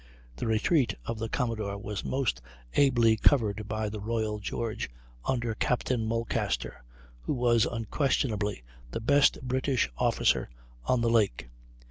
The 0.37 0.47
retreat 0.47 0.95
of 1.05 1.19
the 1.19 1.29
commodore 1.29 1.77
was 1.77 2.03
most 2.03 2.41
ably 2.73 3.17
covered 3.17 3.67
by 3.67 3.87
the 3.87 3.99
Royal 3.99 4.39
George, 4.39 4.89
under 5.25 5.53
Captain 5.53 6.07
Mulcaster, 6.07 6.83
who 7.19 7.35
was 7.35 7.67
unquestionably 7.67 8.63
the 8.89 8.99
best 8.99 9.37
British 9.43 9.91
officer 9.99 10.49
on 10.85 11.01
the 11.01 11.09
lake. 11.11 11.49